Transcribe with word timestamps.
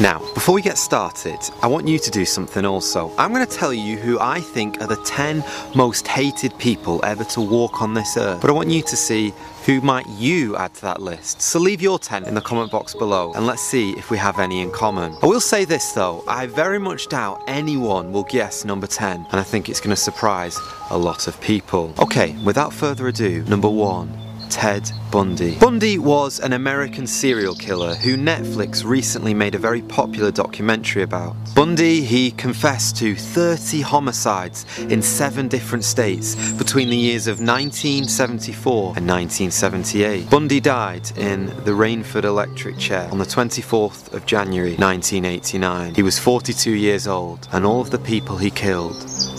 Now, 0.00 0.18
before 0.34 0.56
we 0.56 0.62
get 0.62 0.76
started, 0.76 1.38
I 1.62 1.68
want 1.68 1.86
you 1.86 2.00
to 2.00 2.10
do 2.10 2.24
something 2.24 2.64
also. 2.64 3.12
I'm 3.16 3.32
going 3.32 3.46
to 3.46 3.56
tell 3.56 3.72
you 3.72 3.96
who 3.96 4.18
I 4.18 4.40
think 4.40 4.80
are 4.80 4.88
the 4.88 4.96
10 4.96 5.44
most 5.76 6.08
hated 6.08 6.58
people 6.58 7.00
ever 7.04 7.22
to 7.24 7.40
walk 7.40 7.80
on 7.80 7.94
this 7.94 8.16
earth. 8.16 8.40
But 8.40 8.50
I 8.50 8.54
want 8.54 8.70
you 8.70 8.82
to 8.82 8.96
see 8.96 9.32
who 9.64 9.80
might 9.80 10.08
you 10.08 10.56
add 10.56 10.74
to 10.74 10.82
that 10.82 11.00
list. 11.00 11.40
So 11.40 11.60
leave 11.60 11.80
your 11.80 12.00
10 12.00 12.24
in 12.24 12.34
the 12.34 12.40
comment 12.40 12.72
box 12.72 12.92
below 12.92 13.32
and 13.34 13.46
let's 13.46 13.62
see 13.62 13.92
if 13.92 14.10
we 14.10 14.18
have 14.18 14.40
any 14.40 14.62
in 14.62 14.72
common. 14.72 15.16
I 15.22 15.26
will 15.26 15.40
say 15.40 15.64
this 15.64 15.92
though, 15.92 16.24
I 16.26 16.46
very 16.46 16.80
much 16.80 17.06
doubt 17.08 17.44
anyone 17.46 18.12
will 18.12 18.24
guess 18.24 18.64
number 18.64 18.88
10 18.88 19.26
and 19.30 19.40
I 19.40 19.44
think 19.44 19.68
it's 19.68 19.80
going 19.80 19.94
to 19.94 19.96
surprise 19.96 20.58
a 20.90 20.98
lot 20.98 21.28
of 21.28 21.40
people. 21.40 21.94
Okay, 22.00 22.36
without 22.44 22.72
further 22.72 23.06
ado, 23.06 23.44
number 23.44 23.68
1. 23.68 24.23
Ted 24.50 24.90
Bundy. 25.10 25.56
Bundy 25.58 25.98
was 25.98 26.40
an 26.40 26.52
American 26.52 27.06
serial 27.06 27.54
killer 27.54 27.94
who 27.94 28.16
Netflix 28.16 28.84
recently 28.84 29.34
made 29.34 29.54
a 29.54 29.58
very 29.58 29.82
popular 29.82 30.30
documentary 30.30 31.02
about. 31.02 31.36
Bundy, 31.54 32.00
he 32.00 32.30
confessed 32.32 32.96
to 32.96 33.14
30 33.14 33.80
homicides 33.82 34.66
in 34.78 35.02
seven 35.02 35.48
different 35.48 35.84
states 35.84 36.34
between 36.52 36.90
the 36.90 36.96
years 36.96 37.26
of 37.26 37.38
1974 37.38 38.94
and 38.96 39.08
1978. 39.08 40.28
Bundy 40.30 40.60
died 40.60 41.16
in 41.16 41.46
the 41.64 41.72
Raiford 41.72 42.24
electric 42.24 42.78
chair 42.78 43.08
on 43.12 43.18
the 43.18 43.24
24th 43.24 44.12
of 44.12 44.26
January 44.26 44.76
1989. 44.76 45.94
He 45.94 46.02
was 46.02 46.18
42 46.18 46.72
years 46.72 47.06
old 47.06 47.46
and 47.52 47.64
all 47.64 47.80
of 47.80 47.90
the 47.90 47.98
people 47.98 48.36
he 48.36 48.50
killed 48.50 48.96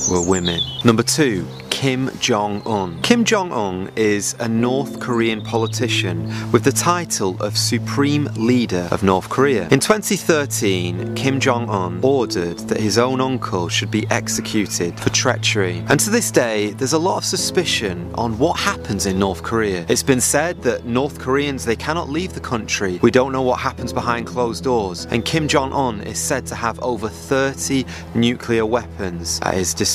were 0.10 0.22
women. 0.22 0.62
Number 0.84 1.04
two, 1.04 1.48
Kim 1.76 2.10
Jong 2.20 2.62
un. 2.66 3.02
Kim 3.02 3.26
Jong 3.26 3.52
un 3.52 3.92
is 3.98 4.34
a 4.40 4.48
North 4.48 5.02
Korean 5.02 5.42
politician 5.42 6.32
with 6.54 6.64
the 6.64 6.72
title 6.72 7.36
of 7.44 7.58
Supreme 7.58 8.30
Leader 8.38 8.88
of 8.92 9.04
North 9.04 9.28
Korea. 9.28 9.68
In 9.72 9.82
2013, 9.82 11.16
Kim 11.16 11.38
Jong 11.38 11.70
un 11.70 12.00
ordered 12.02 12.60
that 12.70 12.80
his 12.80 12.98
own 12.98 13.20
uncle 13.20 13.68
should 13.68 13.92
be 13.92 14.08
executed 14.10 14.98
for 14.98 15.10
treachery. 15.10 15.84
And 15.90 16.00
to 16.00 16.10
this 16.10 16.32
day, 16.32 16.72
there's 16.72 16.94
a 16.94 16.98
lot 16.98 17.18
of 17.18 17.26
suspicion 17.26 18.10
on 18.16 18.38
what 18.38 18.58
happens 18.58 19.06
in 19.06 19.20
North 19.20 19.44
Korea. 19.44 19.86
It's 19.90 20.02
been 20.02 20.22
said 20.22 20.62
that 20.64 20.86
North 20.86 21.20
Koreans 21.20 21.66
they 21.66 21.76
cannot 21.76 22.10
leave 22.10 22.34
the 22.34 22.40
country. 22.40 23.00
We 23.02 23.12
don't 23.12 23.34
know 23.34 23.42
what 23.42 23.60
happens 23.60 23.92
behind 23.92 24.28
closed 24.28 24.64
doors. 24.64 25.08
And 25.12 25.26
Kim 25.26 25.48
Jong 25.50 25.74
un 25.74 26.00
is 26.02 26.20
said 26.20 26.46
to 26.48 26.56
have 26.56 26.80
over 26.80 27.10
30 27.10 27.86
nuclear 28.16 28.66
weapons 28.66 29.42
at 29.44 29.56
his 29.56 29.74
disposal. 29.74 29.95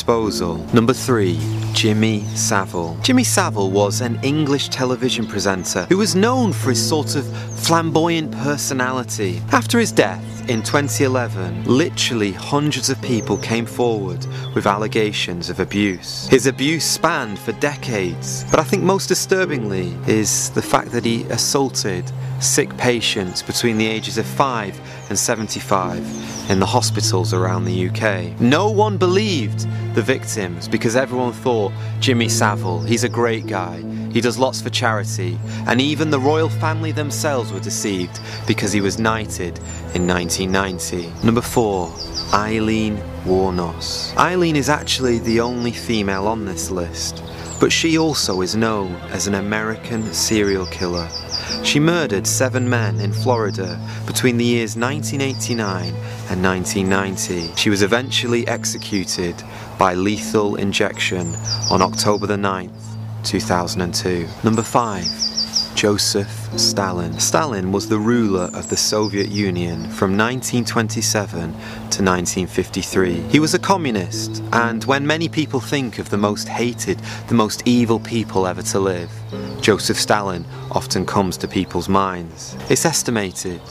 Number 0.73 0.93
3. 0.93 1.39
Jimmy 1.73 2.25
Savile. 2.35 2.97
Jimmy 3.03 3.25
Savile 3.25 3.71
was 3.71 4.01
an 4.01 4.19
English 4.23 4.69
television 4.69 5.27
presenter 5.27 5.85
who 5.89 5.99
was 5.99 6.15
known 6.15 6.53
for 6.53 6.71
his 6.71 6.89
sort 6.89 7.17
of 7.17 7.27
flamboyant 7.59 8.33
personality. 8.33 9.43
After 9.53 9.79
his 9.79 9.93
death, 9.93 10.25
in 10.49 10.63
2011, 10.63 11.65
literally 11.65 12.33
hundreds 12.33 12.91
of 12.91 13.01
people 13.03 13.37
came 13.39 13.67
forward 13.67 14.27
with 14.55 14.67
allegations 14.67 15.49
of 15.49 15.61
abuse. 15.61 16.27
His 16.29 16.47
abuse 16.47 16.85
spanned 16.85 17.39
for 17.39 17.53
decades, 17.53 18.45
but 18.51 18.59
I 18.59 18.65
think 18.65 18.83
most 18.83 19.07
disturbingly 19.07 19.97
is 20.09 20.51
the 20.51 20.63
fact 20.63 20.91
that 20.93 21.05
he 21.05 21.23
assaulted 21.25 22.11
sick 22.41 22.75
patients 22.77 23.43
between 23.43 23.79
the 23.79 23.87
ages 23.87 24.19
of 24.19 24.27
5 24.27 24.81
and 25.09 25.19
75 25.19 25.99
in 26.51 26.59
the 26.59 26.67
hospitals 26.67 27.33
around 27.33 27.65
the 27.65 27.89
UK. 27.89 28.41
No 28.41 28.71
one 28.71 28.97
believed 28.97 29.67
the 29.95 30.03
victims 30.03 30.67
because 30.69 30.97
everyone 30.97 31.33
thought 31.33 31.73
Jimmy 32.01 32.29
Savile, 32.29 32.81
he's 32.81 33.05
a 33.05 33.09
great 33.09 33.47
guy, 33.47 33.83
he 34.11 34.21
does 34.21 34.39
lots 34.39 34.61
for 34.61 34.71
charity, 34.71 35.39
and 35.67 35.81
even 35.81 36.11
the 36.11 36.19
royal 36.19 36.49
family 36.49 36.93
themselves 36.93 37.53
were 37.53 37.61
deceived 37.61 38.21
because 38.47 38.73
he 38.73 38.81
was 38.81 38.99
knighted 38.99 39.59
in 39.95 40.07
1990. 40.07 41.13
Number 41.25 41.41
4. 41.41 41.93
Aileen 42.33 42.97
Wuornos. 43.25 44.17
Aileen 44.17 44.57
is 44.57 44.69
actually 44.69 45.19
the 45.19 45.41
only 45.41 45.73
female 45.73 46.27
on 46.27 46.45
this 46.45 46.71
list, 46.71 47.23
but 47.61 47.71
she 47.71 47.99
also 47.99 48.41
is 48.41 48.57
known 48.57 48.95
as 49.13 49.27
an 49.27 49.35
American 49.35 50.13
serial 50.15 50.67
killer. 50.67 51.09
She 51.63 51.79
murdered 51.79 52.27
seven 52.27 52.69
men 52.69 52.99
in 53.01 53.13
Florida 53.13 53.79
between 54.07 54.39
the 54.39 54.45
years 54.45 54.77
1989 54.77 55.95
and 56.31 56.43
1990. 56.43 57.55
She 57.57 57.69
was 57.69 57.83
eventually 57.83 58.49
executed 58.49 59.37
by 59.79 59.95
lethal 59.95 60.57
injection 60.57 61.35
on 61.71 61.83
October 61.83 62.27
the 62.27 62.37
9th, 62.37 62.97
2002. 63.25 64.27
Number 64.43 64.63
5. 64.63 65.30
Joseph 65.81 66.51
Stalin. 66.59 67.19
Stalin 67.19 67.73
was 67.73 67.89
the 67.89 67.99
ruler 67.99 68.51
of 68.53 68.69
the 68.69 68.77
Soviet 68.77 69.29
Union 69.29 69.79
from 69.85 70.15
1927 70.15 71.41
to 71.41 72.03
1953. 72.05 73.15
He 73.31 73.41
was 73.41 73.55
a 73.55 73.59
communist, 73.59 74.43
and 74.53 74.85
when 74.85 75.07
many 75.07 75.27
people 75.27 75.59
think 75.59 75.99
of 75.99 76.11
the 76.11 76.19
most 76.19 76.49
hated, 76.49 76.99
the 77.29 77.35
most 77.35 77.63
evil 77.65 77.99
people 77.99 78.47
ever 78.47 78.61
to 78.61 78.79
live, 78.79 79.11
Joseph 79.63 79.99
Stalin 79.99 80.45
often 80.71 81.07
comes 81.07 81.39
to 81.39 81.49
people's 81.49 81.89
minds. 81.89 82.59
It's 82.69 82.85
estimated 82.85 83.63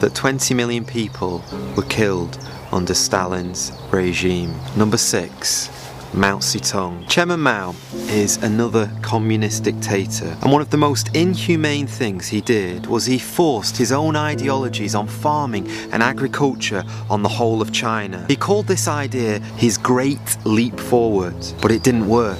that 0.00 0.14
20 0.14 0.54
million 0.54 0.86
people 0.86 1.44
were 1.76 1.82
killed 1.82 2.38
under 2.72 2.94
Stalin's 2.94 3.70
regime. 3.90 4.54
Number 4.78 4.96
6. 4.96 5.79
Mao 6.12 6.38
Zedong. 6.38 7.08
Chairman 7.08 7.40
Mao 7.40 7.74
is 8.08 8.36
another 8.42 8.90
communist 9.00 9.62
dictator, 9.62 10.36
and 10.42 10.50
one 10.50 10.60
of 10.60 10.70
the 10.70 10.76
most 10.76 11.14
inhumane 11.14 11.86
things 11.86 12.26
he 12.26 12.40
did 12.40 12.86
was 12.86 13.06
he 13.06 13.18
forced 13.18 13.76
his 13.76 13.92
own 13.92 14.16
ideologies 14.16 14.94
on 14.94 15.06
farming 15.06 15.68
and 15.92 16.02
agriculture 16.02 16.82
on 17.08 17.22
the 17.22 17.28
whole 17.28 17.62
of 17.62 17.72
China. 17.72 18.24
He 18.28 18.36
called 18.36 18.66
this 18.66 18.88
idea 18.88 19.38
his 19.56 19.78
Great 19.78 20.36
Leap 20.44 20.80
Forward, 20.80 21.36
but 21.62 21.70
it 21.70 21.84
didn't 21.84 22.08
work 22.08 22.38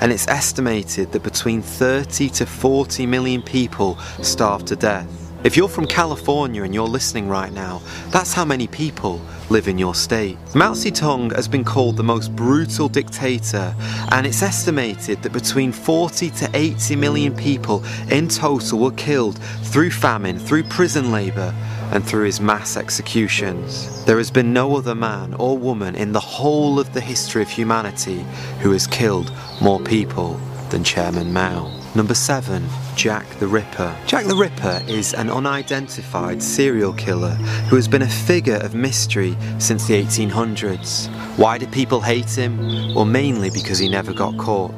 and 0.00 0.12
it's 0.12 0.28
estimated 0.28 1.10
that 1.12 1.22
between 1.22 1.62
30 1.62 2.28
to 2.28 2.44
40 2.44 3.06
million 3.06 3.42
people 3.42 3.96
starved 4.20 4.66
to 4.66 4.76
death. 4.76 5.25
If 5.46 5.56
you're 5.56 5.68
from 5.68 5.86
California 5.86 6.64
and 6.64 6.74
you're 6.74 6.88
listening 6.88 7.28
right 7.28 7.52
now, 7.52 7.80
that's 8.08 8.32
how 8.32 8.44
many 8.44 8.66
people 8.66 9.20
live 9.48 9.68
in 9.68 9.78
your 9.78 9.94
state. 9.94 10.36
Mao 10.56 10.72
Zedong 10.72 11.32
has 11.36 11.46
been 11.46 11.62
called 11.62 11.96
the 11.96 12.02
most 12.02 12.34
brutal 12.34 12.88
dictator, 12.88 13.72
and 14.10 14.26
it's 14.26 14.42
estimated 14.42 15.22
that 15.22 15.32
between 15.32 15.70
40 15.70 16.30
to 16.30 16.50
80 16.52 16.96
million 16.96 17.32
people 17.32 17.84
in 18.10 18.26
total 18.26 18.80
were 18.80 18.90
killed 18.90 19.38
through 19.62 19.92
famine, 19.92 20.40
through 20.40 20.64
prison 20.64 21.12
labour, 21.12 21.54
and 21.92 22.04
through 22.04 22.24
his 22.24 22.40
mass 22.40 22.76
executions. 22.76 24.04
There 24.04 24.18
has 24.18 24.32
been 24.32 24.52
no 24.52 24.76
other 24.76 24.96
man 24.96 25.34
or 25.34 25.56
woman 25.56 25.94
in 25.94 26.10
the 26.10 26.18
whole 26.18 26.80
of 26.80 26.92
the 26.92 27.00
history 27.00 27.42
of 27.42 27.48
humanity 27.48 28.24
who 28.62 28.72
has 28.72 28.88
killed 28.88 29.32
more 29.62 29.78
people 29.78 30.40
than 30.70 30.82
Chairman 30.82 31.32
Mao. 31.32 31.85
Number 31.96 32.12
7. 32.12 32.62
Jack 32.94 33.26
the 33.38 33.46
Ripper. 33.46 33.96
Jack 34.06 34.26
the 34.26 34.36
Ripper 34.36 34.82
is 34.86 35.14
an 35.14 35.30
unidentified 35.30 36.42
serial 36.42 36.92
killer 36.92 37.30
who 37.70 37.76
has 37.76 37.88
been 37.88 38.02
a 38.02 38.06
figure 38.06 38.56
of 38.56 38.74
mystery 38.74 39.34
since 39.58 39.86
the 39.86 40.04
1800s. 40.04 41.08
Why 41.38 41.56
do 41.56 41.66
people 41.68 42.02
hate 42.02 42.36
him? 42.36 42.58
Well, 42.94 43.06
mainly 43.06 43.48
because 43.48 43.78
he 43.78 43.88
never 43.88 44.12
got 44.12 44.36
caught, 44.36 44.74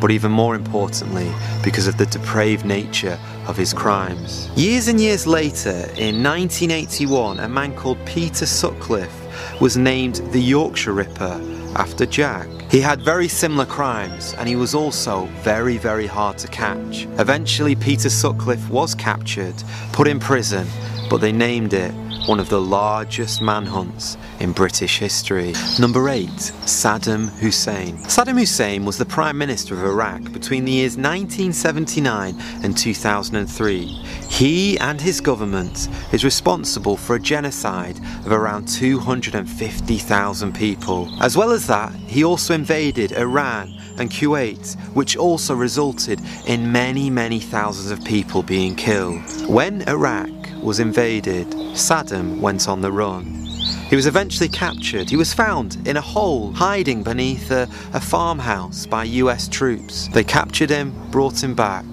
but 0.00 0.12
even 0.12 0.30
more 0.30 0.54
importantly, 0.54 1.28
because 1.64 1.88
of 1.88 1.98
the 1.98 2.06
depraved 2.06 2.64
nature 2.64 3.18
of 3.48 3.56
his 3.56 3.74
crimes. 3.74 4.48
Years 4.54 4.86
and 4.86 5.00
years 5.00 5.26
later, 5.26 5.90
in 5.96 6.22
1981, 6.22 7.40
a 7.40 7.48
man 7.48 7.74
called 7.74 7.98
Peter 8.06 8.46
Sutcliffe 8.46 9.60
was 9.60 9.76
named 9.76 10.16
the 10.30 10.40
Yorkshire 10.40 10.92
Ripper 10.92 11.40
after 11.80 12.04
Jack. 12.04 12.46
He 12.70 12.80
had 12.80 13.00
very 13.00 13.26
similar 13.26 13.64
crimes 13.64 14.34
and 14.34 14.46
he 14.46 14.54
was 14.54 14.74
also 14.74 15.24
very, 15.42 15.78
very 15.78 16.06
hard 16.06 16.36
to 16.38 16.48
catch. 16.48 17.06
Eventually, 17.18 17.74
Peter 17.74 18.10
Sutcliffe 18.10 18.68
was 18.68 18.94
captured, 18.94 19.54
put 19.92 20.06
in 20.06 20.20
prison, 20.20 20.66
but 21.08 21.22
they 21.22 21.32
named 21.32 21.72
it 21.72 21.92
one 22.26 22.40
of 22.40 22.48
the 22.48 22.60
largest 22.60 23.40
manhunts 23.40 24.16
in 24.40 24.52
British 24.52 24.98
history. 24.98 25.54
Number 25.78 26.08
8. 26.08 26.28
Saddam 26.28 27.28
Hussein. 27.38 27.96
Saddam 28.04 28.38
Hussein 28.38 28.84
was 28.84 28.98
the 28.98 29.04
Prime 29.04 29.38
Minister 29.38 29.74
of 29.74 29.84
Iraq 29.84 30.32
between 30.32 30.64
the 30.64 30.72
years 30.72 30.96
1979 30.96 32.36
and 32.62 32.76
2003. 32.76 33.84
He 34.28 34.78
and 34.78 35.00
his 35.00 35.20
government 35.20 35.88
is 36.12 36.24
responsible 36.24 36.96
for 36.96 37.16
a 37.16 37.20
genocide 37.20 37.98
of 38.24 38.32
around 38.32 38.68
250,000 38.68 40.54
people. 40.54 41.08
As 41.20 41.36
well 41.36 41.50
as 41.50 41.66
that, 41.66 41.92
he 41.92 42.24
also 42.24 42.54
invaded 42.54 43.12
Iran 43.12 43.74
and 43.98 44.10
Kuwait, 44.10 44.78
which 44.94 45.16
also 45.16 45.54
resulted 45.54 46.20
in 46.46 46.72
many, 46.72 47.10
many 47.10 47.40
thousands 47.40 47.90
of 47.90 48.04
people 48.04 48.42
being 48.42 48.74
killed. 48.74 49.20
When 49.46 49.82
Iraq 49.88 50.30
was 50.62 50.80
invaded, 50.80 51.46
Saddam 51.74 52.38
went 52.40 52.68
on 52.68 52.80
the 52.80 52.92
run. 52.92 53.46
He 53.88 53.96
was 53.96 54.06
eventually 54.06 54.48
captured. 54.48 55.10
He 55.10 55.16
was 55.16 55.34
found 55.34 55.76
in 55.86 55.96
a 55.96 56.00
hole 56.00 56.52
hiding 56.52 57.02
beneath 57.02 57.50
a, 57.50 57.68
a, 57.92 58.00
farmhouse 58.00 58.86
by 58.86 59.04
US 59.04 59.48
troops. 59.48 60.08
They 60.08 60.22
captured 60.22 60.70
him, 60.70 60.94
brought 61.10 61.42
him 61.42 61.54
back, 61.54 61.84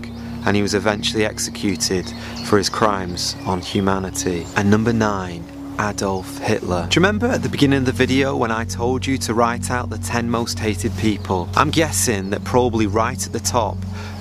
and 0.46 0.56
he 0.56 0.62
was 0.62 0.76
eventually 0.76 1.26
executed 1.26 2.06
for 2.46 2.58
his 2.58 2.70
crimes 2.70 3.36
on 3.46 3.62
humanity. 3.62 4.46
And 4.56 4.70
number 4.70 4.94
nine, 4.94 5.44
Adolf 5.80 6.38
Hitler. 6.40 6.88
Do 6.90 7.00
you 7.00 7.06
remember 7.06 7.28
at 7.28 7.44
the 7.44 7.50
beginning 7.50 7.80
of 7.80 7.86
the 7.86 7.92
video 7.92 8.36
when 8.36 8.52
I 8.52 8.66
told 8.66 9.06
you 9.06 9.18
to 9.20 9.34
write 9.34 9.70
out 9.70 9.90
the 9.90 9.98
10 9.98 10.30
most 10.30 10.60
hated 10.60 10.96
people? 10.98 11.48
I'm 11.56 11.70
guessing 11.70 12.30
that 12.32 12.44
probably 12.44 12.88
right 12.88 13.26
at 13.26 13.32
the 13.32 13.40
top 13.40 13.78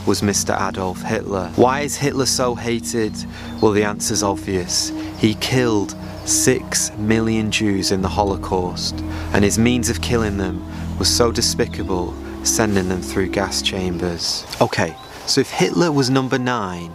was 0.06 0.22
Mr. 0.22 0.54
Adolf 0.68 1.02
Hitler. 1.02 1.50
Why 1.56 1.80
is 1.80 1.96
Hitler 1.96 2.26
so 2.26 2.54
hated? 2.54 3.12
Well, 3.60 3.72
the 3.72 3.84
answer's 3.84 4.22
obvious. 4.22 4.92
He 5.18 5.34
killed 5.34 5.96
6 6.24 6.96
million 6.98 7.50
Jews 7.50 7.90
in 7.90 8.02
the 8.02 8.08
Holocaust, 8.08 9.00
and 9.32 9.44
his 9.44 9.58
means 9.58 9.88
of 9.88 10.00
killing 10.02 10.36
them 10.36 10.62
was 10.98 11.08
so 11.08 11.32
despicable, 11.32 12.14
sending 12.44 12.88
them 12.88 13.00
through 13.00 13.28
gas 13.30 13.62
chambers. 13.62 14.46
Okay, 14.60 14.96
so 15.26 15.40
if 15.40 15.50
Hitler 15.50 15.90
was 15.90 16.10
number 16.10 16.38
9, 16.38 16.92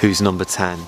who's 0.00 0.20
number 0.20 0.44
10? 0.44 0.78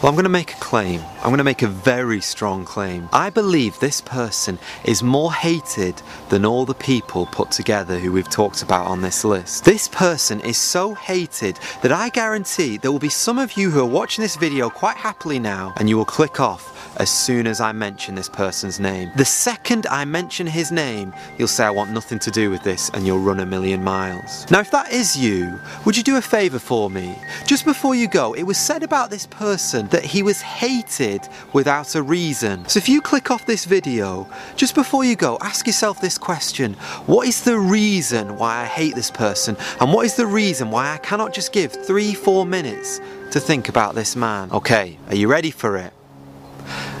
Well, 0.00 0.10
I'm 0.10 0.14
going 0.14 0.24
to 0.24 0.28
make 0.28 0.52
a 0.52 0.60
claim. 0.60 1.00
I'm 1.18 1.30
going 1.30 1.38
to 1.38 1.44
make 1.44 1.62
a 1.62 1.68
very 1.68 2.20
strong 2.20 2.64
claim. 2.64 3.08
I 3.12 3.30
believe 3.30 3.78
this 3.78 4.00
person 4.00 4.58
is 4.84 5.02
more 5.02 5.32
hated 5.32 6.00
than 6.30 6.44
all 6.44 6.64
the 6.64 6.74
people 6.74 7.26
put 7.26 7.50
together 7.50 7.98
who 7.98 8.12
we've 8.12 8.30
talked 8.30 8.62
about 8.62 8.86
on 8.86 9.02
this 9.02 9.24
list. 9.24 9.64
This 9.64 9.88
person 9.88 10.40
is 10.40 10.56
so 10.56 10.94
hated 10.94 11.58
that 11.82 11.92
I 11.92 12.08
guarantee 12.08 12.76
there 12.76 12.92
will 12.92 12.98
be 12.98 13.08
some 13.08 13.38
of 13.38 13.56
you 13.56 13.70
who 13.70 13.80
are 13.80 13.86
watching 13.86 14.22
this 14.22 14.36
video 14.36 14.70
quite 14.70 14.96
happily 14.96 15.38
now 15.38 15.74
and 15.76 15.88
you 15.88 15.96
will 15.96 16.04
click 16.04 16.40
off 16.40 16.74
as 16.98 17.10
soon 17.10 17.46
as 17.46 17.60
I 17.60 17.72
mention 17.72 18.14
this 18.14 18.28
person's 18.28 18.80
name. 18.80 19.10
The 19.16 19.24
second 19.24 19.86
I 19.88 20.04
mention 20.04 20.46
his 20.46 20.72
name, 20.72 21.12
you'll 21.38 21.48
say 21.48 21.64
I 21.64 21.70
want 21.70 21.92
nothing 21.92 22.18
to 22.20 22.30
do 22.30 22.50
with 22.50 22.62
this 22.62 22.90
and 22.94 23.06
you'll 23.06 23.18
run 23.18 23.40
a 23.40 23.46
million 23.46 23.84
miles. 23.84 24.48
Now 24.50 24.60
if 24.60 24.70
that 24.70 24.92
is 24.92 25.16
you, 25.16 25.58
would 25.84 25.96
you 25.96 26.02
do 26.02 26.16
a 26.16 26.22
favour 26.22 26.58
for 26.58 26.88
me? 26.88 27.16
Just 27.46 27.64
before 27.64 27.94
you 27.94 28.08
go, 28.08 28.32
it 28.34 28.44
was 28.44 28.58
said 28.58 28.82
about 28.82 29.10
this 29.10 29.26
person 29.26 29.67
that 29.72 30.04
he 30.04 30.22
was 30.22 30.40
hated 30.40 31.28
without 31.52 31.94
a 31.94 32.02
reason. 32.02 32.66
So 32.68 32.78
if 32.78 32.88
you 32.88 33.00
click 33.00 33.30
off 33.30 33.46
this 33.46 33.64
video, 33.64 34.28
just 34.56 34.74
before 34.74 35.04
you 35.04 35.16
go, 35.16 35.38
ask 35.40 35.66
yourself 35.66 36.00
this 36.00 36.18
question. 36.18 36.74
What 37.06 37.28
is 37.28 37.44
the 37.44 37.58
reason 37.58 38.36
why 38.36 38.62
I 38.62 38.64
hate 38.64 38.94
this 38.94 39.10
person? 39.10 39.56
And 39.80 39.92
what 39.92 40.06
is 40.06 40.16
the 40.16 40.26
reason 40.26 40.70
why 40.70 40.92
I 40.92 40.98
cannot 40.98 41.32
just 41.32 41.52
give 41.52 41.72
three, 41.72 42.14
four 42.14 42.46
minutes 42.46 43.00
to 43.32 43.40
think 43.40 43.68
about 43.68 43.94
this 43.94 44.16
man? 44.16 44.50
Okay, 44.52 44.98
are 45.08 45.14
you 45.14 45.28
ready 45.28 45.50
for 45.50 45.76
it? 45.76 45.92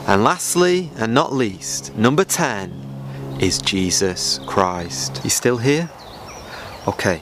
And 0.06 0.24
lastly, 0.24 0.90
and 0.96 1.12
not 1.14 1.32
least, 1.32 1.94
number 1.96 2.24
10 2.24 3.38
is 3.40 3.60
Jesus 3.60 4.40
Christ. 4.46 5.20
You 5.24 5.30
still 5.30 5.58
here? 5.58 5.90
Okay, 6.86 7.20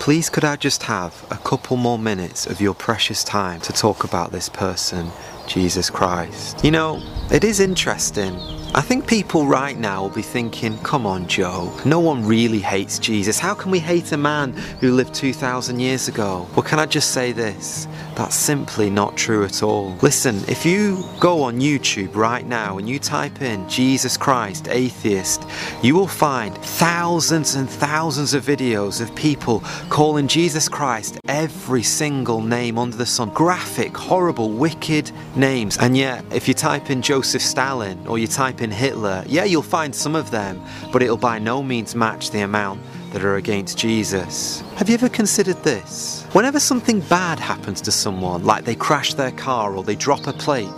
please 0.00 0.30
could 0.30 0.44
I 0.44 0.56
just 0.56 0.84
have 0.84 1.26
a 1.30 1.36
couple 1.36 1.76
more 1.76 1.98
minutes 1.98 2.46
of 2.46 2.60
your 2.60 2.74
precious 2.74 3.22
time 3.22 3.60
to 3.60 3.72
talk 3.72 4.02
about 4.02 4.32
this 4.32 4.48
person, 4.48 5.10
Jesus 5.46 5.90
Christ? 5.90 6.64
You 6.64 6.70
know, 6.70 7.02
it 7.30 7.44
is 7.44 7.60
interesting 7.60 8.34
I 8.72 8.82
think 8.82 9.08
people 9.08 9.46
right 9.46 9.76
now 9.76 10.02
will 10.02 10.10
be 10.10 10.22
thinking, 10.22 10.78
come 10.78 11.04
on, 11.04 11.26
Joe, 11.26 11.76
no 11.84 11.98
one 11.98 12.24
really 12.24 12.60
hates 12.60 13.00
Jesus. 13.00 13.40
How 13.40 13.52
can 13.52 13.72
we 13.72 13.80
hate 13.80 14.12
a 14.12 14.16
man 14.16 14.52
who 14.78 14.92
lived 14.92 15.12
2,000 15.12 15.80
years 15.80 16.06
ago? 16.06 16.46
Well, 16.54 16.62
can 16.62 16.78
I 16.78 16.86
just 16.86 17.10
say 17.10 17.32
this? 17.32 17.88
That's 18.14 18.36
simply 18.36 18.88
not 18.88 19.16
true 19.16 19.44
at 19.44 19.64
all. 19.64 19.96
Listen, 20.02 20.36
if 20.46 20.64
you 20.64 21.02
go 21.18 21.42
on 21.42 21.58
YouTube 21.58 22.14
right 22.14 22.46
now 22.46 22.78
and 22.78 22.88
you 22.88 23.00
type 23.00 23.42
in 23.42 23.68
Jesus 23.68 24.16
Christ 24.16 24.68
atheist, 24.68 25.39
you 25.82 25.94
will 25.94 26.06
find 26.06 26.56
thousands 26.58 27.54
and 27.54 27.68
thousands 27.68 28.34
of 28.34 28.44
videos 28.44 29.00
of 29.00 29.14
people 29.14 29.60
calling 29.88 30.28
Jesus 30.28 30.68
Christ 30.68 31.18
every 31.28 31.82
single 31.82 32.40
name 32.40 32.78
under 32.78 32.96
the 32.96 33.06
sun. 33.06 33.30
Graphic, 33.30 33.96
horrible, 33.96 34.50
wicked 34.50 35.10
names. 35.36 35.78
And 35.78 35.96
yet, 35.96 36.24
if 36.32 36.48
you 36.48 36.54
type 36.54 36.90
in 36.90 37.02
Joseph 37.02 37.42
Stalin 37.42 38.06
or 38.06 38.18
you 38.18 38.26
type 38.26 38.60
in 38.60 38.70
Hitler, 38.70 39.24
yeah, 39.26 39.44
you'll 39.44 39.62
find 39.62 39.94
some 39.94 40.14
of 40.14 40.30
them, 40.30 40.60
but 40.92 41.02
it'll 41.02 41.16
by 41.16 41.38
no 41.38 41.62
means 41.62 41.94
match 41.94 42.30
the 42.30 42.40
amount 42.40 42.80
that 43.12 43.24
are 43.24 43.36
against 43.36 43.76
Jesus. 43.76 44.60
Have 44.76 44.88
you 44.88 44.94
ever 44.94 45.08
considered 45.08 45.62
this? 45.64 46.24
Whenever 46.32 46.60
something 46.60 47.00
bad 47.00 47.38
happens 47.38 47.80
to 47.82 47.92
someone, 47.92 48.44
like 48.44 48.64
they 48.64 48.76
crash 48.76 49.14
their 49.14 49.32
car 49.32 49.74
or 49.74 49.82
they 49.82 49.96
drop 49.96 50.26
a 50.26 50.32
plate, 50.32 50.68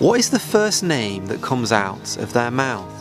what 0.00 0.18
is 0.18 0.30
the 0.30 0.38
first 0.38 0.82
name 0.82 1.26
that 1.26 1.42
comes 1.42 1.72
out 1.72 2.16
of 2.18 2.32
their 2.32 2.50
mouth? 2.50 2.97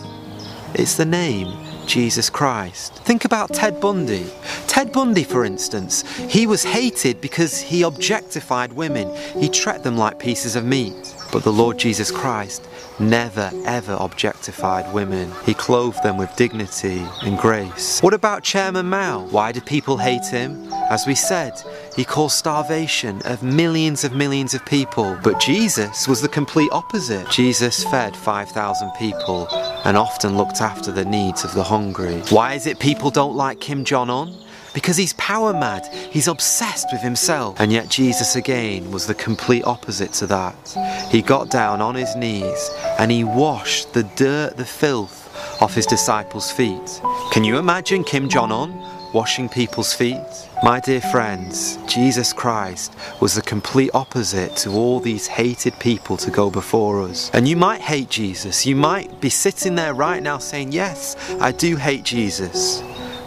It's 0.73 0.95
the 0.95 1.05
name 1.05 1.47
Jesus 1.87 2.29
Christ. 2.29 2.93
Think 2.95 3.23
about 3.23 3.53
Ted 3.53 3.79
Bundy. 3.79 4.27
Ted 4.67 4.91
Bundy, 4.91 5.23
for 5.23 5.45
instance, 5.45 6.03
he 6.17 6.45
was 6.45 6.63
hated 6.63 7.21
because 7.21 7.59
he 7.59 7.83
objectified 7.83 8.73
women. 8.73 9.15
He 9.39 9.49
treated 9.49 9.83
them 9.83 9.97
like 9.97 10.19
pieces 10.19 10.55
of 10.55 10.65
meat. 10.65 11.15
But 11.31 11.43
the 11.43 11.53
Lord 11.53 11.77
Jesus 11.77 12.11
Christ 12.11 12.67
never 12.99 13.51
ever 13.65 13.95
objectified 13.99 14.93
women. 14.93 15.31
He 15.45 15.53
clothed 15.53 16.03
them 16.03 16.17
with 16.17 16.35
dignity 16.35 17.01
and 17.21 17.37
grace. 17.37 18.01
What 18.01 18.13
about 18.13 18.43
Chairman 18.43 18.87
Mao? 18.87 19.27
Why 19.27 19.51
do 19.51 19.61
people 19.61 19.97
hate 19.97 20.25
him? 20.25 20.71
As 20.89 21.05
we 21.05 21.15
said, 21.15 21.53
he 21.97 22.05
caused 22.05 22.37
starvation 22.37 23.21
of 23.25 23.41
millions 23.41 24.03
of 24.03 24.13
millions 24.13 24.53
of 24.53 24.63
people. 24.65 25.17
But 25.23 25.39
Jesus 25.41 26.07
was 26.07 26.21
the 26.21 26.29
complete 26.29 26.69
opposite. 26.71 27.29
Jesus 27.31 27.83
fed 27.85 28.15
5,000 28.15 28.91
people 28.99 29.47
and 29.83 29.97
often 29.97 30.37
looked 30.37 30.61
after 30.61 30.91
the 30.91 31.03
needs 31.03 31.43
of 31.43 31.55
the 31.55 31.63
hungry. 31.63 32.19
Why 32.29 32.53
is 32.53 32.67
it 32.67 32.79
people 32.79 33.09
don't 33.09 33.35
like 33.35 33.59
Kim 33.59 33.83
Jong-un? 33.83 34.43
because 34.73 34.95
he's 34.95 35.13
power 35.13 35.53
mad, 35.53 35.87
he's 36.11 36.27
obsessed 36.27 36.85
with 36.91 37.01
himself. 37.01 37.59
And 37.59 37.73
yet 37.73 37.89
Jesus 37.89 38.35
again 38.35 38.91
was 38.91 39.07
the 39.07 39.15
complete 39.15 39.63
opposite 39.63 40.13
to 40.13 40.27
that. 40.27 40.77
He 41.09 41.23
got 41.23 41.49
down 41.49 41.81
on 41.81 41.95
his 41.95 42.15
knees 42.15 42.69
and 42.99 43.09
he 43.09 43.23
washed 43.23 43.93
the 43.93 44.03
dirt, 44.03 44.55
the 44.55 44.65
filth 44.65 45.27
off 45.63 45.73
his 45.73 45.87
disciples' 45.87 46.51
feet. 46.51 47.01
Can 47.31 47.43
you 47.43 47.57
imagine 47.57 48.03
Kim 48.03 48.29
Jong 48.29 48.51
un 48.51 48.96
washing 49.13 49.49
people's 49.49 49.93
feet? 49.93 50.21
My 50.63 50.79
dear 50.79 51.01
friends, 51.01 51.77
Jesus 51.87 52.33
Christ 52.33 52.93
was 53.21 53.35
the 53.35 53.41
complete 53.41 53.91
opposite 53.93 54.55
to 54.57 54.71
all 54.71 54.99
these 54.99 55.27
hated 55.27 55.77
people 55.79 56.17
to 56.17 56.31
go 56.31 56.49
before 56.49 57.01
us. 57.01 57.29
And 57.33 57.47
you 57.47 57.55
might 57.55 57.81
hate 57.81 58.09
Jesus. 58.09 58.65
You 58.65 58.75
might 58.75 59.21
be 59.21 59.29
sitting 59.29 59.75
there 59.75 59.93
right 59.93 60.21
now 60.21 60.37
saying, 60.39 60.71
Yes, 60.71 61.15
I 61.39 61.51
do 61.51 61.75
hate 61.75 62.03
Jesus. 62.03 62.81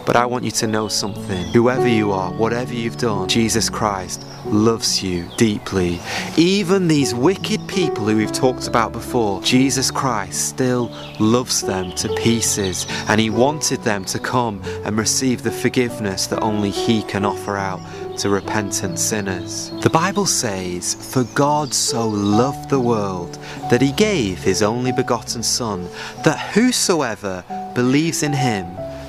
But 0.05 0.15
I 0.15 0.25
want 0.25 0.43
you 0.43 0.51
to 0.51 0.67
know 0.67 0.87
something. 0.87 1.45
Whoever 1.53 1.87
you 1.87 2.11
are, 2.11 2.31
whatever 2.31 2.73
you've 2.73 2.97
done, 2.97 3.27
Jesus 3.27 3.69
Christ 3.69 4.25
loves 4.45 5.03
you 5.03 5.29
deeply. 5.37 5.99
Even 6.37 6.87
these 6.87 7.13
wicked 7.13 7.67
people 7.67 8.05
who 8.05 8.17
we've 8.17 8.31
talked 8.31 8.67
about 8.67 8.91
before, 8.91 9.41
Jesus 9.41 9.91
Christ 9.91 10.49
still 10.49 10.91
loves 11.19 11.61
them 11.61 11.91
to 11.93 12.13
pieces 12.15 12.85
and 13.07 13.21
he 13.21 13.29
wanted 13.29 13.81
them 13.83 14.03
to 14.05 14.19
come 14.19 14.61
and 14.85 14.97
receive 14.97 15.43
the 15.43 15.51
forgiveness 15.51 16.27
that 16.27 16.41
only 16.41 16.71
he 16.71 17.03
can 17.03 17.23
offer 17.23 17.55
out 17.55 17.79
to 18.17 18.29
repentant 18.29 18.99
sinners. 18.99 19.71
The 19.81 19.89
Bible 19.89 20.25
says, 20.25 20.95
For 21.13 21.23
God 21.35 21.73
so 21.73 22.07
loved 22.07 22.69
the 22.69 22.79
world 22.79 23.35
that 23.69 23.81
he 23.81 23.91
gave 23.91 24.39
his 24.39 24.61
only 24.61 24.91
begotten 24.91 25.43
Son, 25.43 25.87
that 26.23 26.39
whosoever 26.53 27.43
believes 27.73 28.23
in 28.23 28.33
him 28.33 28.67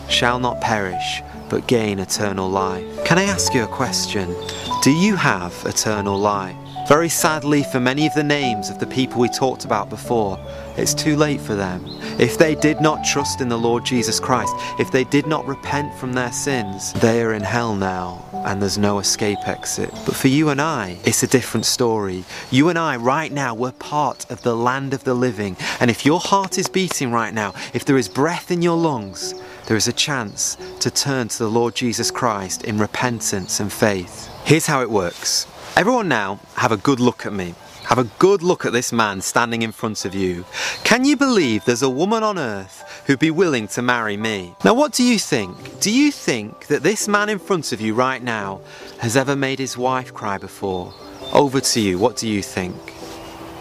shall 0.09 0.38
not 0.38 0.61
perish, 0.61 1.23
but 1.49 1.66
gain 1.66 1.99
eternal 1.99 2.49
life. 2.49 3.04
Can 3.04 3.18
I 3.18 3.25
ask 3.25 3.54
you 3.54 3.64
a 3.64 3.66
question? 3.66 4.35
Do 4.82 4.90
you 4.90 5.16
have 5.16 5.54
eternal 5.66 6.18
life? 6.18 6.56
Very 6.88 7.09
sadly, 7.09 7.62
for 7.62 7.78
many 7.78 8.06
of 8.06 8.14
the 8.14 8.25
names 8.25 8.68
of 8.68 8.78
the 8.80 8.87
people 8.87 9.21
we 9.21 9.28
talked 9.28 9.64
about 9.64 9.88
before, 9.88 10.38
it's 10.76 10.94
too 10.94 11.16
late 11.16 11.40
for 11.40 11.54
them. 11.54 11.85
If 12.18 12.38
they 12.38 12.54
did 12.56 12.80
not 12.80 13.04
trust 13.04 13.40
in 13.40 13.49
the 13.49 13.56
Lord 13.56 13.85
Jesus 13.85 14.18
Christ, 14.18 14.52
if 14.80 14.90
they 14.90 15.04
did 15.04 15.26
not 15.26 15.47
repent 15.47 15.94
from 15.94 16.12
their 16.12 16.32
sins, 16.32 16.92
they 16.94 17.23
are 17.23 17.35
in 17.35 17.42
hell 17.42 17.75
now 17.75 18.25
and 18.44 18.61
there's 18.61 18.78
no 18.78 18.99
escape 18.99 19.47
exit. 19.47 19.90
But 20.04 20.16
for 20.16 20.28
you 20.28 20.49
and 20.49 20.61
I, 20.61 20.99
it's 21.04 21.23
a 21.23 21.28
different 21.28 21.66
story. 21.66 22.25
You 22.50 22.68
and 22.68 22.78
I, 22.78 22.97
right 22.97 23.30
now, 23.30 23.54
we're 23.54 23.73
part 23.73 24.28
of 24.30 24.42
the 24.42 24.56
land 24.56 24.94
of 24.94 25.04
the 25.04 25.14
living. 25.14 25.56
And 25.80 25.90
if 25.90 26.04
your 26.04 26.21
heart 26.21 26.59
is 26.59 26.68
beating 26.68 27.12
right 27.12 27.32
now, 27.32 27.54
if 27.73 27.85
there 27.85 27.97
is 27.97 28.09
breath 28.09 28.50
in 28.50 28.62
your 28.62 28.76
lungs, 28.76 29.35
there 29.66 29.76
is 29.76 29.88
a 29.88 29.92
chance 29.92 30.57
to 30.81 30.90
turn 30.90 31.28
to 31.28 31.38
the 31.38 31.50
Lord 31.50 31.75
Jesus 31.75 32.11
Christ 32.11 32.64
in 32.64 32.78
repentance 32.78 33.61
and 33.61 33.73
faith. 33.73 34.28
Here's 34.45 34.66
how 34.66 34.83
it 34.83 34.90
works. 34.90 35.47
Everyone 35.76 36.09
now 36.09 36.40
have 36.57 36.73
a 36.73 36.76
good 36.76 37.00
look 37.00 37.25
at 37.25 37.33
me. 37.33 37.54
Have 37.85 37.99
a 37.99 38.11
good 38.19 38.42
look 38.42 38.64
at 38.64 38.73
this 38.73 38.92
man 38.92 39.21
standing 39.21 39.62
in 39.62 39.73
front 39.73 40.04
of 40.04 40.14
you. 40.14 40.45
Can 40.85 41.04
you 41.04 41.16
believe 41.16 41.64
there's 41.64 41.83
a 41.83 41.90
woman 41.90 42.23
on 42.23 42.38
earth 42.38 43.04
who'd 43.07 43.19
be 43.19 43.31
willing 43.31 43.69
to 43.69 43.83
marry 43.83 44.16
me? 44.16 44.54
Now, 44.64 44.75
what 44.75 44.92
do 44.92 45.02
you 45.02 45.19
think? 45.19 45.81
Do 45.81 45.92
you 45.92 46.11
think 46.12 46.69
that 46.69 46.83
this 46.83 47.09
man 47.09 47.28
in 47.28 47.38
front 47.38 47.73
of 47.73 47.81
you 47.81 47.95
right 47.95 48.23
now 48.23 48.61
has 48.99 49.16
ever 49.16 49.37
made 49.37 49.59
his 49.59 49.76
wife 49.76 50.14
cry 50.14 50.38
before? 50.38 50.95
Over 51.33 51.61
to 51.61 51.81
you, 51.81 51.99
what 51.99 52.16
do 52.16 52.28
you 52.28 52.42
think? 52.42 52.91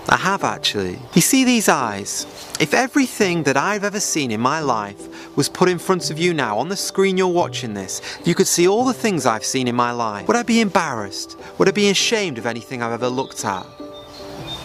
I 0.10 0.18
have 0.18 0.44
actually. 0.44 1.00
You 1.14 1.22
see 1.22 1.44
these 1.46 1.70
eyes? 1.70 2.26
If 2.60 2.74
everything 2.74 3.44
that 3.44 3.58
I've 3.58 3.84
ever 3.84 4.00
seen 4.00 4.32
in 4.32 4.42
my 4.42 4.60
life 4.60 5.36
was 5.38 5.48
put 5.48 5.70
in 5.70 5.80
front 5.80 6.12
of 6.12 6.20
you 6.20 6.34
now 6.34 6.58
on 6.58 6.70
the 6.70 6.76
screen 6.76 7.18
you're 7.18 7.28
watching 7.28 7.74
this, 7.74 8.02
you 8.26 8.36
could 8.36 8.48
see 8.48 8.68
all 8.68 8.84
the 8.84 8.94
things 8.94 9.26
I've 9.26 9.46
seen 9.46 9.68
in 9.68 9.76
my 9.76 9.92
life. 9.92 10.28
Would 10.28 10.38
I 10.38 10.44
be 10.44 10.62
embarrassed? 10.62 11.38
Would 11.58 11.68
I 11.68 11.72
be 11.72 11.90
ashamed 11.90 12.38
of 12.38 12.46
anything 12.46 12.82
I've 12.82 12.92
ever 12.92 13.10
looked 13.10 13.46
at? 13.46 13.66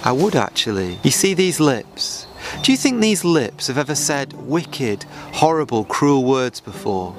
I 0.04 0.12
would 0.12 0.36
actually. 0.36 0.98
You 1.02 1.10
see 1.10 1.34
these 1.34 1.60
lips? 1.60 2.26
Do 2.62 2.72
you 2.72 2.78
think 2.78 3.00
these 3.00 3.24
lips 3.24 3.66
have 3.66 3.78
ever 3.78 3.94
said 3.94 4.32
wicked, 4.34 5.04
horrible, 5.32 5.84
cruel 5.84 6.24
words 6.24 6.60
before? 6.60 7.14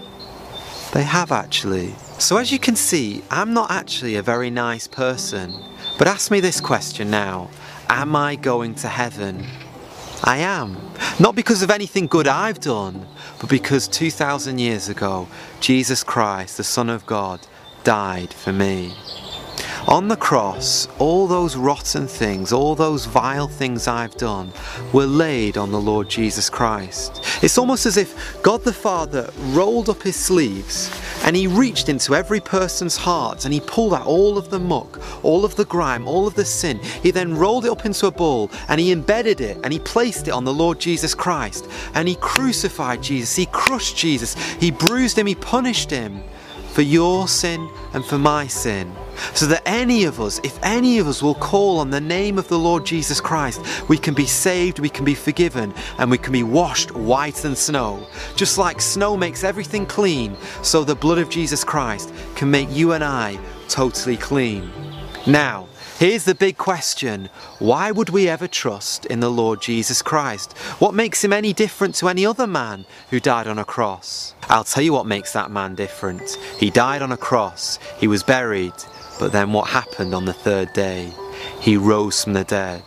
They 0.93 1.03
have 1.03 1.31
actually. 1.31 1.93
So 2.17 2.37
as 2.37 2.51
you 2.51 2.59
can 2.59 2.75
see, 2.75 3.23
I'm 3.29 3.53
not 3.53 3.71
actually 3.71 4.15
a 4.15 4.21
very 4.21 4.49
nice 4.49 4.87
person. 4.87 5.53
But 5.97 6.07
ask 6.07 6.31
me 6.31 6.39
this 6.39 6.61
question 6.61 7.09
now. 7.09 7.49
Am 7.89 8.15
I 8.15 8.35
going 8.35 8.75
to 8.75 8.87
heaven? 8.89 9.45
I 10.23 10.37
am. 10.39 10.77
Not 11.19 11.35
because 11.35 11.61
of 11.61 11.71
anything 11.71 12.07
good 12.07 12.27
I've 12.27 12.59
done, 12.59 13.07
but 13.39 13.49
because 13.49 13.87
2,000 13.87 14.59
years 14.59 14.89
ago, 14.89 15.27
Jesus 15.61 16.03
Christ, 16.03 16.57
the 16.57 16.63
Son 16.63 16.89
of 16.89 17.05
God, 17.05 17.39
died 17.83 18.33
for 18.33 18.51
me. 18.51 18.93
On 19.87 20.09
the 20.09 20.17
cross, 20.17 20.89
all 20.99 21.27
those 21.27 21.55
rotten 21.55 22.07
things, 22.07 22.51
all 22.51 22.75
those 22.75 23.05
vile 23.05 23.47
things 23.47 23.87
I've 23.87 24.17
done, 24.17 24.51
were 24.91 25.05
laid 25.05 25.57
on 25.57 25.71
the 25.71 25.79
Lord 25.79 26.09
Jesus 26.09 26.49
Christ. 26.49 27.23
It's 27.41 27.57
almost 27.57 27.85
as 27.85 27.95
if 27.95 28.37
God 28.43 28.65
the 28.65 28.73
Father 28.73 29.29
rolled 29.53 29.87
up 29.87 30.03
his 30.03 30.17
sleeves 30.17 30.91
and 31.23 31.37
he 31.37 31.47
reached 31.47 31.87
into 31.87 32.15
every 32.15 32.41
person's 32.41 32.97
heart 32.97 33.45
and 33.45 33.53
he 33.53 33.61
pulled 33.61 33.93
out 33.93 34.05
all 34.05 34.37
of 34.37 34.49
the 34.49 34.59
muck, 34.59 34.99
all 35.23 35.45
of 35.45 35.55
the 35.55 35.63
grime, 35.63 36.05
all 36.05 36.27
of 36.27 36.35
the 36.35 36.43
sin. 36.43 36.79
He 37.01 37.11
then 37.11 37.37
rolled 37.37 37.63
it 37.63 37.71
up 37.71 37.85
into 37.85 38.07
a 38.07 38.11
ball 38.11 38.51
and 38.67 38.81
he 38.81 38.91
embedded 38.91 39.39
it 39.39 39.57
and 39.63 39.71
he 39.71 39.79
placed 39.79 40.27
it 40.27 40.31
on 40.31 40.43
the 40.43 40.53
Lord 40.53 40.81
Jesus 40.81 41.15
Christ. 41.15 41.65
And 41.93 42.09
he 42.09 42.15
crucified 42.15 43.01
Jesus, 43.01 43.37
he 43.37 43.45
crushed 43.53 43.95
Jesus, 43.95 44.35
he 44.55 44.69
bruised 44.69 45.17
him, 45.17 45.27
he 45.27 45.35
punished 45.35 45.89
him 45.89 46.23
for 46.77 46.83
your 46.83 47.27
sin 47.27 47.67
and 47.95 48.05
for 48.05 48.19
my 48.19 48.45
sin. 48.45 48.95
So 49.33 49.47
that 49.47 49.63
any 49.65 50.03
of 50.03 50.21
us, 50.21 50.39
if 50.43 50.59
any 50.61 50.99
of 50.99 51.07
us 51.07 51.23
will 51.23 51.33
call 51.33 51.79
on 51.79 51.89
the 51.89 51.99
name 51.99 52.37
of 52.37 52.47
the 52.49 52.59
Lord 52.59 52.85
Jesus 52.85 53.19
Christ, 53.19 53.59
we 53.89 53.97
can 53.97 54.13
be 54.13 54.27
saved, 54.27 54.77
we 54.77 54.87
can 54.87 55.03
be 55.03 55.15
forgiven, 55.15 55.73
and 55.97 56.11
we 56.11 56.19
can 56.19 56.31
be 56.31 56.43
washed 56.43 56.91
white 56.91 57.33
than 57.37 57.55
snow. 57.55 58.05
Just 58.35 58.59
like 58.59 58.79
snow 58.79 59.17
makes 59.17 59.43
everything 59.43 59.87
clean, 59.87 60.37
so 60.61 60.83
the 60.83 60.93
blood 60.93 61.17
of 61.17 61.31
Jesus 61.31 61.63
Christ 61.63 62.13
can 62.35 62.51
make 62.51 62.69
you 62.69 62.91
and 62.91 63.03
I 63.03 63.39
totally 63.69 64.15
clean. 64.15 64.71
Now, 65.25 65.67
Here's 65.99 66.25
the 66.25 66.35
big 66.35 66.57
question 66.57 67.27
why 67.57 67.89
would 67.89 68.09
we 68.09 68.29
ever 68.29 68.47
trust 68.47 69.07
in 69.07 69.19
the 69.19 69.31
Lord 69.31 69.63
Jesus 69.63 70.03
Christ? 70.03 70.55
What 70.77 70.93
makes 70.93 71.23
him 71.23 71.33
any 71.33 71.53
different 71.53 71.95
to 71.95 72.07
any 72.07 72.23
other 72.23 72.45
man 72.45 72.85
who 73.09 73.19
died 73.19 73.47
on 73.47 73.57
a 73.57 73.65
cross? 73.65 74.35
I'll 74.43 74.63
tell 74.63 74.83
you 74.83 74.93
what 74.93 75.07
makes 75.07 75.33
that 75.33 75.49
man 75.49 75.73
different. 75.73 76.37
He 76.59 76.69
died 76.69 77.01
on 77.01 77.11
a 77.11 77.17
cross, 77.17 77.79
he 77.97 78.07
was 78.07 78.21
buried, 78.21 78.75
but 79.19 79.31
then 79.31 79.53
what 79.53 79.69
happened 79.69 80.13
on 80.13 80.25
the 80.25 80.33
third 80.33 80.71
day? 80.73 81.11
He 81.61 81.77
rose 81.77 82.23
from 82.23 82.33
the 82.33 82.43
dead. 82.43 82.83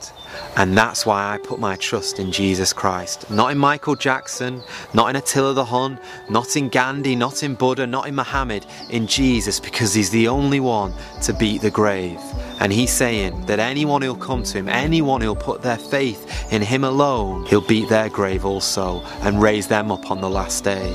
And 0.56 0.76
that's 0.76 1.06
why 1.06 1.32
I 1.32 1.38
put 1.38 1.58
my 1.58 1.76
trust 1.76 2.18
in 2.18 2.32
Jesus 2.32 2.72
Christ. 2.72 3.30
Not 3.30 3.52
in 3.52 3.58
Michael 3.58 3.94
Jackson, 3.94 4.62
not 4.92 5.08
in 5.08 5.16
Attila 5.16 5.54
the 5.54 5.64
Hun, 5.64 5.98
not 6.28 6.56
in 6.56 6.68
Gandhi, 6.68 7.14
not 7.16 7.42
in 7.42 7.54
Buddha, 7.54 7.86
not 7.86 8.08
in 8.08 8.14
Muhammad, 8.14 8.66
in 8.90 9.06
Jesus 9.06 9.60
because 9.60 9.94
he's 9.94 10.10
the 10.10 10.28
only 10.28 10.60
one 10.60 10.92
to 11.22 11.32
beat 11.32 11.62
the 11.62 11.70
grave. 11.70 12.20
And 12.58 12.72
he's 12.72 12.92
saying 12.92 13.46
that 13.46 13.58
anyone 13.58 14.02
who'll 14.02 14.16
come 14.16 14.42
to 14.42 14.58
him, 14.58 14.68
anyone 14.68 15.20
who'll 15.20 15.36
put 15.36 15.62
their 15.62 15.78
faith 15.78 16.52
in 16.52 16.62
him 16.62 16.84
alone, 16.84 17.46
he'll 17.46 17.66
beat 17.66 17.88
their 17.88 18.08
grave 18.08 18.44
also 18.44 19.00
and 19.22 19.40
raise 19.40 19.66
them 19.66 19.90
up 19.90 20.10
on 20.10 20.20
the 20.20 20.28
last 20.28 20.64
day. 20.64 20.94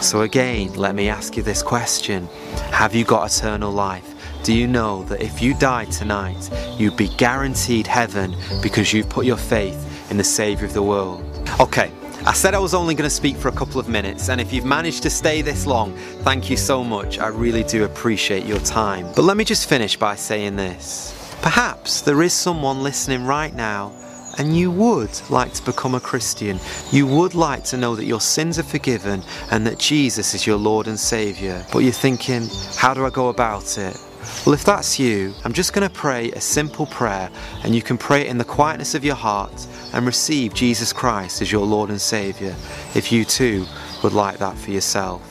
So 0.00 0.22
again, 0.22 0.72
let 0.74 0.94
me 0.94 1.08
ask 1.10 1.36
you 1.36 1.42
this 1.42 1.62
question. 1.62 2.28
Have 2.70 2.94
you 2.94 3.04
got 3.04 3.30
eternal 3.30 3.70
life? 3.70 4.14
Do 4.42 4.54
you 4.54 4.66
know 4.66 5.04
that 5.04 5.20
if 5.20 5.42
you 5.42 5.52
died 5.54 5.92
tonight, 5.92 6.50
you'd 6.78 6.96
be 6.96 7.08
guaranteed 7.08 7.86
heaven 7.86 8.34
because 8.62 8.92
you've 8.92 9.08
put 9.08 9.26
your 9.26 9.36
faith 9.36 10.10
in 10.10 10.16
the 10.16 10.24
Saviour 10.24 10.66
of 10.66 10.72
the 10.72 10.82
world? 10.82 11.22
Okay, 11.60 11.92
I 12.24 12.32
said 12.32 12.54
I 12.54 12.58
was 12.58 12.72
only 12.72 12.94
going 12.94 13.08
to 13.08 13.14
speak 13.14 13.36
for 13.36 13.48
a 13.48 13.52
couple 13.52 13.78
of 13.78 13.88
minutes, 13.88 14.30
and 14.30 14.40
if 14.40 14.52
you've 14.52 14.64
managed 14.64 15.02
to 15.02 15.10
stay 15.10 15.42
this 15.42 15.66
long, 15.66 15.94
thank 16.22 16.48
you 16.48 16.56
so 16.56 16.82
much. 16.82 17.18
I 17.18 17.28
really 17.28 17.64
do 17.64 17.84
appreciate 17.84 18.46
your 18.46 18.60
time. 18.60 19.06
But 19.14 19.22
let 19.22 19.36
me 19.36 19.44
just 19.44 19.68
finish 19.68 19.96
by 19.96 20.16
saying 20.16 20.56
this. 20.56 21.16
Perhaps 21.42 22.02
there 22.02 22.22
is 22.22 22.32
someone 22.32 22.82
listening 22.82 23.26
right 23.26 23.54
now 23.54 23.92
and 24.38 24.56
you 24.56 24.70
would 24.70 25.20
like 25.28 25.52
to 25.54 25.64
become 25.64 25.94
a 25.94 26.00
Christian. 26.00 26.58
You 26.92 27.06
would 27.06 27.34
like 27.34 27.64
to 27.64 27.76
know 27.76 27.94
that 27.96 28.04
your 28.04 28.20
sins 28.20 28.58
are 28.58 28.62
forgiven 28.62 29.22
and 29.50 29.66
that 29.66 29.78
Jesus 29.78 30.34
is 30.34 30.46
your 30.46 30.56
Lord 30.56 30.86
and 30.86 30.98
Saviour. 30.98 31.64
But 31.72 31.80
you're 31.80 31.92
thinking, 31.92 32.48
how 32.76 32.94
do 32.94 33.04
I 33.04 33.10
go 33.10 33.28
about 33.28 33.76
it? 33.76 34.00
Well, 34.44 34.54
if 34.54 34.64
that's 34.64 34.98
you, 34.98 35.34
I'm 35.44 35.52
just 35.52 35.72
going 35.72 35.86
to 35.88 35.94
pray 35.94 36.30
a 36.32 36.40
simple 36.40 36.86
prayer, 36.86 37.30
and 37.62 37.74
you 37.74 37.82
can 37.82 37.98
pray 37.98 38.22
it 38.22 38.28
in 38.28 38.38
the 38.38 38.44
quietness 38.44 38.94
of 38.94 39.04
your 39.04 39.14
heart 39.14 39.66
and 39.92 40.06
receive 40.06 40.54
Jesus 40.54 40.92
Christ 40.92 41.42
as 41.42 41.50
your 41.50 41.66
Lord 41.66 41.90
and 41.90 42.00
Saviour 42.00 42.54
if 42.94 43.12
you 43.12 43.24
too 43.24 43.66
would 44.02 44.12
like 44.12 44.38
that 44.38 44.56
for 44.56 44.70
yourself. 44.70 45.22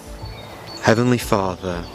Heavenly 0.83 1.17
Father, 1.17 1.85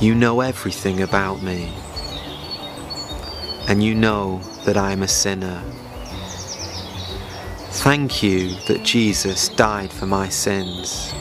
you 0.00 0.14
know 0.14 0.40
everything 0.40 1.02
about 1.02 1.42
me, 1.42 1.72
and 3.68 3.82
you 3.82 3.94
know 3.94 4.40
that 4.64 4.76
I 4.76 4.92
am 4.92 5.02
a 5.02 5.08
sinner. 5.08 5.62
Thank 7.70 8.22
you 8.22 8.54
that 8.66 8.82
Jesus 8.84 9.48
died 9.48 9.92
for 9.92 10.06
my 10.06 10.28
sins. 10.28 11.12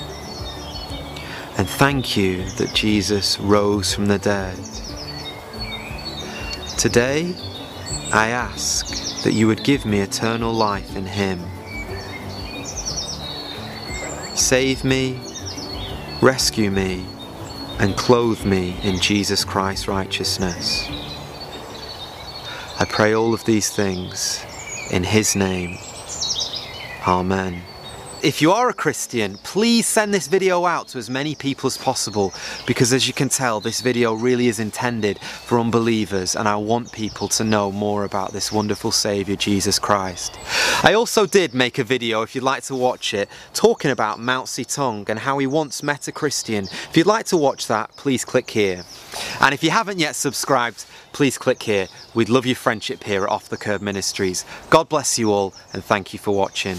And 1.58 1.68
thank 1.68 2.16
you 2.16 2.44
that 2.58 2.76
Jesus 2.76 3.40
rose 3.40 3.92
from 3.92 4.06
the 4.06 4.20
dead. 4.20 4.60
Today, 6.78 7.34
I 8.14 8.30
ask 8.30 9.24
that 9.24 9.34
you 9.34 9.48
would 9.48 9.64
give 9.64 9.84
me 9.84 10.02
eternal 10.02 10.54
life 10.54 10.96
in 10.96 11.08
Him. 11.08 11.40
Save 14.36 14.84
me, 14.84 15.20
rescue 16.22 16.70
me, 16.70 17.04
and 17.80 17.98
clothe 17.98 18.46
me 18.46 18.78
in 18.84 19.00
Jesus 19.00 19.44
Christ's 19.44 19.88
righteousness. 19.88 20.88
I 22.80 22.86
pray 22.88 23.16
all 23.16 23.34
of 23.34 23.44
these 23.46 23.76
things 23.76 24.46
in 24.92 25.04
His 25.04 25.36
name. 25.36 25.80
Amen. 27.08 27.64
If 28.24 28.42
you 28.42 28.52
are 28.52 28.68
a 28.68 28.74
Christian, 28.74 29.38
please 29.44 29.86
send 29.86 30.12
this 30.12 30.26
video 30.26 30.66
out 30.66 30.88
to 30.90 30.98
as 30.98 31.08
many 31.08 31.36
people 31.36 31.68
as 31.68 31.78
possible 31.78 32.34
because 32.66 32.92
as 32.92 33.08
you 33.08 33.14
can 33.14 33.30
tell, 33.30 33.60
this 33.60 33.80
video 33.80 34.16
really 34.16 34.48
is 34.48 34.60
intended 34.60 35.20
for 35.20 35.60
unbelievers 35.60 36.36
and 36.36 36.48
I 36.48 36.56
want 36.56 36.92
people 36.92 37.28
to 37.28 37.44
know 37.44 37.72
more 37.72 38.06
about 38.06 38.34
this 38.34 38.52
wonderful 38.52 38.92
Saviour, 38.92 39.38
Jesus 39.38 39.78
Christ. 39.78 40.40
I 40.84 40.96
also 40.96 41.28
did 41.28 41.54
make 41.54 41.78
a 41.78 41.84
video, 41.84 42.24
if 42.24 42.34
you'd 42.34 42.44
like 42.44 42.64
to 42.64 42.76
watch 42.76 43.14
it, 43.14 43.30
talking 43.54 43.92
about 43.92 44.20
Mao 44.20 44.44
Zedong 44.44 45.08
and 45.10 45.20
how 45.20 45.38
he 45.38 45.46
once 45.46 45.84
met 45.84 46.08
a 46.08 46.12
Christian. 46.12 46.64
If 46.64 46.98
you'd 46.98 47.06
like 47.06 47.28
to 47.28 47.38
watch 47.38 47.68
that, 47.68 47.96
please 47.98 48.26
click 48.26 48.50
here. 48.50 48.84
And 49.40 49.54
if 49.54 49.64
you 49.64 49.70
haven't 49.70 50.00
yet 50.00 50.16
subscribed, 50.16 50.86
please 51.14 51.38
click 51.38 51.62
here. 51.62 51.88
We'd 52.16 52.30
love 52.30 52.48
your 52.48 52.56
friendship 52.56 53.04
here 53.04 53.24
at 53.24 53.30
Off 53.30 53.48
the 53.48 53.58
Kerb 53.58 53.84
Ministries. 53.84 54.44
God 54.72 54.90
bless 54.90 55.20
you 55.20 55.32
all 55.32 55.54
and 55.72 55.84
thank 55.84 56.14
you 56.14 56.20
for 56.20 56.36
watching. 56.36 56.76